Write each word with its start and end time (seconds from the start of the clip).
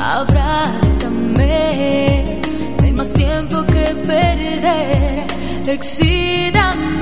Abrázame, 0.00 1.42
no 2.78 2.84
hay 2.84 2.92
más 2.92 3.12
tiempo 3.12 3.64
que 3.66 3.94
perder. 4.06 5.26
Exídame. 5.66 6.97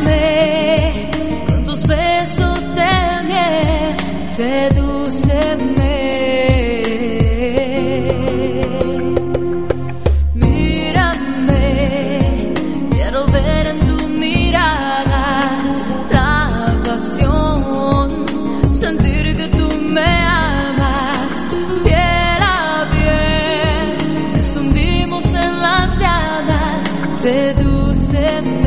sedúceme 27.26 28.65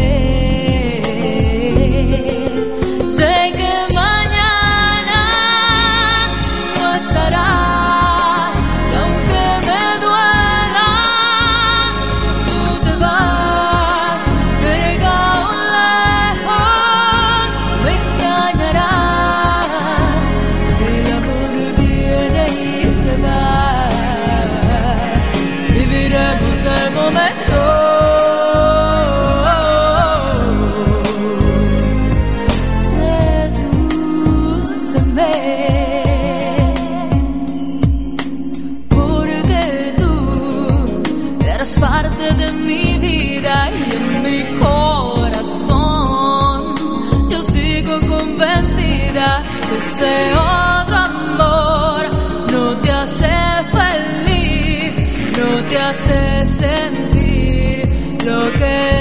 parte 41.80 42.34
de 42.34 42.52
mi 42.52 42.98
vida 42.98 43.70
y 43.72 43.96
en 43.96 44.22
mi 44.24 44.44
corazón. 44.60 45.80
Yo 47.30 47.42
sigo 47.44 48.00
convencida 48.02 49.44
que 49.68 49.78
ese 49.78 50.34
otro 50.34 50.98
amor 50.98 52.10
no 52.52 52.78
te 52.78 52.92
hace 52.92 53.36
feliz, 53.78 54.96
no 55.38 55.64
te 55.68 55.78
hace 55.78 56.46
sentir 56.46 57.88
lo 58.26 58.52
que 58.54 58.99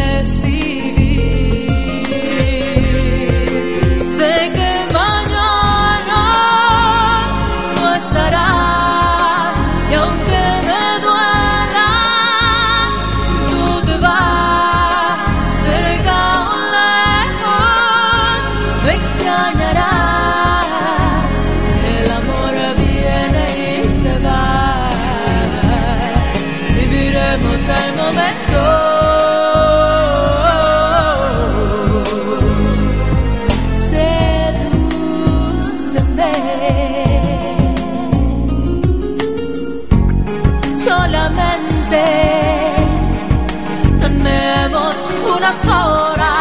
una 45.39 45.53
sola. 45.53 46.38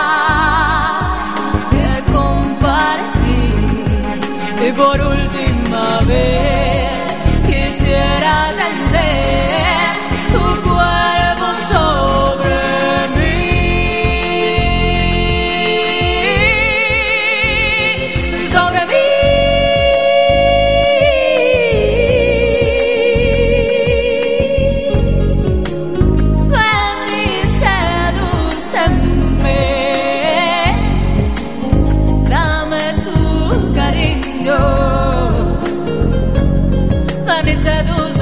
querido, 34.47 35.57
vanessa. 37.25 38.16